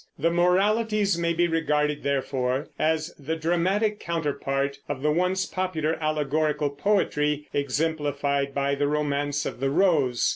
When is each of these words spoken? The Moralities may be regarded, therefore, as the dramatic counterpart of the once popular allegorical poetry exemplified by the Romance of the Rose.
The 0.17 0.31
Moralities 0.31 1.15
may 1.15 1.31
be 1.33 1.47
regarded, 1.47 2.01
therefore, 2.01 2.69
as 2.79 3.13
the 3.19 3.35
dramatic 3.35 3.99
counterpart 3.99 4.79
of 4.89 5.03
the 5.03 5.11
once 5.11 5.45
popular 5.45 5.93
allegorical 6.01 6.71
poetry 6.71 7.47
exemplified 7.53 8.51
by 8.55 8.73
the 8.73 8.87
Romance 8.87 9.45
of 9.45 9.59
the 9.59 9.69
Rose. 9.69 10.27